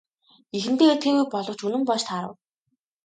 Эхэндээ 0.57 0.89
итгээгүй 0.93 1.25
боловч 1.33 1.61
үнэн 1.67 1.83
болж 1.87 2.01
таарав. 2.07 2.33